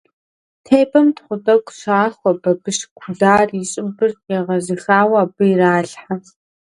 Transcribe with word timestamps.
Тебэм 0.65 1.07
тхъу 1.15 1.35
тӀэкӀу 1.43 1.75
щахуэ, 1.77 2.31
бабыщ 2.41 2.79
кудар, 2.97 3.47
и 3.59 3.63
щӀыбыр 3.69 4.11
егъэзыхауэ, 4.37 5.17
абы 5.23 5.43
иралъхьэ. 5.51 6.13